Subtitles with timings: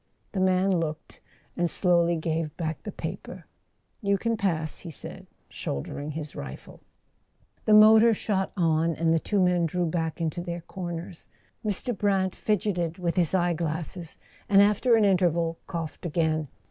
[0.31, 1.21] The man looked,
[1.55, 3.45] and slowly gave back the paper.
[4.01, 6.81] "You can pass," he said, shouldering his rifle.
[7.65, 11.29] The motor shot on, and the two men drew back into their corners.
[11.63, 11.95] Mr.
[11.95, 14.17] Brant fidgeted with his eye¬ glasses,
[14.49, 16.47] and after an interval coughed again.